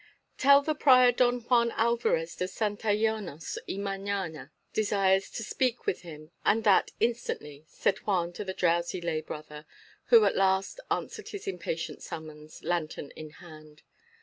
"Tell 0.39 0.63
the 0.63 0.73
prior 0.73 1.11
Don 1.11 1.41
Juan 1.41 1.69
Alvarez 1.73 2.35
de 2.35 2.47
Santillanos 2.47 3.59
y 3.67 3.75
Meñaya 3.75 4.49
desires 4.73 5.29
to 5.29 5.43
speak 5.43 5.85
with 5.85 6.01
him, 6.01 6.31
and 6.43 6.63
that 6.63 6.89
instantly," 6.99 7.65
said 7.67 7.99
Juan 7.99 8.33
to 8.33 8.43
the 8.43 8.55
drowsy 8.55 8.99
lay 8.99 9.21
brother 9.21 9.67
who 10.05 10.25
at 10.25 10.35
last 10.35 10.79
answered 10.89 11.29
his 11.29 11.45
impatient 11.45 12.01
summons, 12.01 12.63
lantern 12.63 13.11
in 13.11 13.29
hand. 13.29 13.83